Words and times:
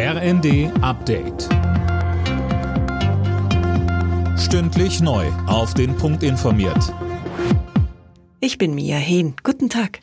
RND 0.00 0.70
Update. 0.80 1.48
Stündlich 4.38 5.00
neu. 5.00 5.26
Auf 5.48 5.74
den 5.74 5.96
Punkt 5.96 6.22
informiert. 6.22 6.94
Ich 8.38 8.58
bin 8.58 8.76
Mia 8.76 8.96
Hehn. 8.96 9.34
Guten 9.42 9.68
Tag. 9.68 9.98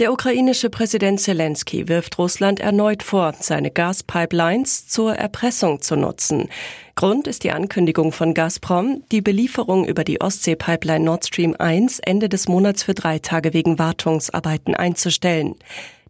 Der 0.00 0.12
ukrainische 0.12 0.68
Präsident 0.68 1.18
Zelensky 1.18 1.88
wirft 1.88 2.18
Russland 2.18 2.60
erneut 2.60 3.02
vor, 3.02 3.32
seine 3.40 3.70
Gaspipelines 3.70 4.86
zur 4.88 5.14
Erpressung 5.14 5.80
zu 5.80 5.96
nutzen. 5.96 6.50
Grund 6.94 7.26
ist 7.26 7.44
die 7.44 7.52
Ankündigung 7.52 8.12
von 8.12 8.34
Gazprom, 8.34 9.02
die 9.12 9.22
Belieferung 9.22 9.86
über 9.86 10.04
die 10.04 10.20
Ostsee-Pipeline 10.20 11.06
Nord 11.06 11.26
Stream 11.26 11.56
1 11.58 12.00
Ende 12.00 12.28
des 12.28 12.48
Monats 12.48 12.82
für 12.82 12.92
drei 12.92 13.18
Tage 13.18 13.54
wegen 13.54 13.78
Wartungsarbeiten 13.78 14.74
einzustellen. 14.74 15.54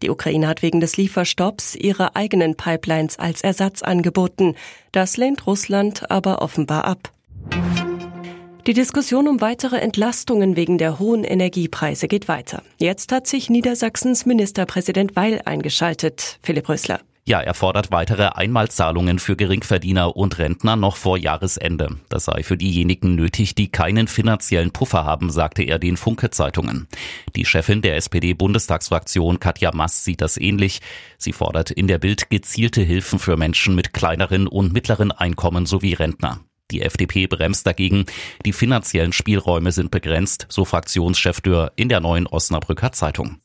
Die 0.01 0.09
Ukraine 0.09 0.47
hat 0.47 0.61
wegen 0.61 0.79
des 0.79 0.97
Lieferstopps 0.97 1.75
ihre 1.75 2.15
eigenen 2.15 2.55
Pipelines 2.55 3.19
als 3.19 3.41
Ersatz 3.41 3.81
angeboten. 3.83 4.55
Das 4.91 5.17
lehnt 5.17 5.45
Russland 5.47 6.09
aber 6.09 6.41
offenbar 6.41 6.85
ab. 6.85 7.11
Die 8.67 8.73
Diskussion 8.73 9.27
um 9.27 9.41
weitere 9.41 9.77
Entlastungen 9.77 10.55
wegen 10.55 10.77
der 10.77 10.99
hohen 10.99 11.23
Energiepreise 11.23 12.07
geht 12.07 12.27
weiter. 12.27 12.61
Jetzt 12.77 13.11
hat 13.11 13.25
sich 13.25 13.49
Niedersachsens 13.49 14.25
Ministerpräsident 14.25 15.15
Weil 15.15 15.41
eingeschaltet. 15.45 16.37
Philipp 16.43 16.69
Rösler. 16.69 17.01
Ja, 17.23 17.39
er 17.39 17.53
fordert 17.53 17.91
weitere 17.91 18.29
Einmalzahlungen 18.29 19.19
für 19.19 19.35
Geringverdiener 19.35 20.15
und 20.15 20.39
Rentner 20.39 20.75
noch 20.75 20.95
vor 20.95 21.19
Jahresende. 21.19 21.97
Das 22.09 22.25
sei 22.25 22.41
für 22.41 22.57
diejenigen 22.57 23.13
nötig, 23.13 23.53
die 23.53 23.71
keinen 23.71 24.07
finanziellen 24.07 24.71
Puffer 24.71 25.05
haben, 25.05 25.29
sagte 25.29 25.61
er 25.61 25.77
den 25.77 25.97
Funke-Zeitungen. 25.97 26.87
Die 27.35 27.45
Chefin 27.45 27.83
der 27.83 27.95
SPD-Bundestagsfraktion 27.97 29.39
Katja 29.39 29.71
Mass 29.71 30.03
sieht 30.03 30.21
das 30.21 30.37
ähnlich. 30.37 30.81
Sie 31.19 31.31
fordert 31.31 31.69
in 31.69 31.87
der 31.87 31.99
Bild 31.99 32.31
gezielte 32.31 32.81
Hilfen 32.81 33.19
für 33.19 33.37
Menschen 33.37 33.75
mit 33.75 33.93
kleineren 33.93 34.47
und 34.47 34.73
mittleren 34.73 35.11
Einkommen 35.11 35.67
sowie 35.67 35.93
Rentner. 35.93 36.39
Die 36.71 36.81
FDP 36.81 37.27
bremst 37.27 37.67
dagegen. 37.67 38.05
Die 38.45 38.53
finanziellen 38.53 39.13
Spielräume 39.13 39.71
sind 39.71 39.91
begrenzt, 39.91 40.47
so 40.49 40.65
Fraktionschef 40.65 41.41
Dürr 41.41 41.71
in 41.75 41.89
der 41.89 41.99
neuen 41.99 42.25
Osnabrücker 42.25 42.93
Zeitung. 42.93 43.41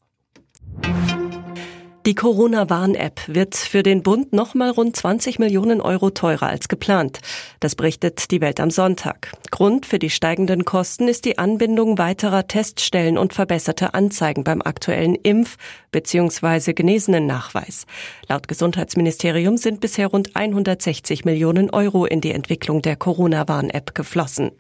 Die 2.07 2.15
Corona-Warn-App 2.15 3.23
wird 3.27 3.57
für 3.57 3.83
den 3.83 4.05
Bund 4.05 4.33
nochmal 4.33 4.71
rund 4.71 4.95
20 4.95 5.41
Millionen 5.41 5.81
Euro 5.81 6.11
teurer 6.11 6.47
als 6.47 6.69
geplant. 6.69 7.19
Das 7.59 7.75
berichtet 7.75 8.31
die 8.31 8.41
Welt 8.41 8.61
am 8.61 8.71
Sonntag. 8.71 9.33
Grund 9.51 9.87
für 9.87 9.99
die 9.99 10.09
steigenden 10.09 10.65
Kosten 10.65 11.09
ist 11.09 11.25
die 11.25 11.39
Anbindung 11.39 11.99
weiterer 11.99 12.47
Teststellen 12.47 13.19
und 13.19 13.35
verbesserte 13.35 13.95
Anzeigen 13.95 14.45
beim 14.45 14.63
aktuellen 14.63 15.17
Impf- 15.17 15.57
bzw. 15.91 16.75
Genesenen-Nachweis. 16.75 17.87
Laut 18.29 18.47
Gesundheitsministerium 18.47 19.57
sind 19.57 19.81
bisher 19.81 20.07
rund 20.07 20.37
160 20.37 21.25
Millionen 21.25 21.71
Euro 21.71 22.07
in 22.07 22.21
die 22.21 22.31
Entwicklung 22.31 22.83
der 22.83 22.95
Corona-Warn-App 22.95 23.97
geflossen. 23.97 24.53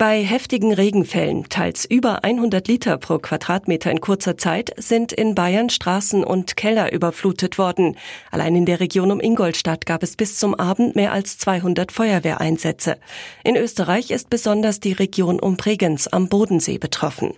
Bei 0.00 0.24
heftigen 0.24 0.72
Regenfällen, 0.72 1.50
teils 1.50 1.84
über 1.84 2.24
100 2.24 2.66
Liter 2.68 2.96
pro 2.96 3.18
Quadratmeter 3.18 3.90
in 3.90 4.00
kurzer 4.00 4.38
Zeit, 4.38 4.72
sind 4.78 5.12
in 5.12 5.34
Bayern 5.34 5.68
Straßen 5.68 6.24
und 6.24 6.56
Keller 6.56 6.90
überflutet 6.94 7.58
worden. 7.58 7.98
Allein 8.30 8.56
in 8.56 8.64
der 8.64 8.80
Region 8.80 9.12
um 9.12 9.20
Ingolstadt 9.20 9.84
gab 9.84 10.02
es 10.02 10.16
bis 10.16 10.38
zum 10.38 10.54
Abend 10.54 10.96
mehr 10.96 11.12
als 11.12 11.36
200 11.36 11.92
Feuerwehreinsätze. 11.92 12.96
In 13.44 13.56
Österreich 13.56 14.10
ist 14.10 14.30
besonders 14.30 14.80
die 14.80 14.92
Region 14.92 15.38
um 15.38 15.58
Bregenz 15.58 16.06
am 16.06 16.30
Bodensee 16.30 16.78
betroffen. 16.78 17.34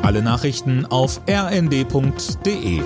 Alle 0.00 0.22
Nachrichten 0.22 0.86
auf 0.86 1.20
rnd.de 1.28 2.80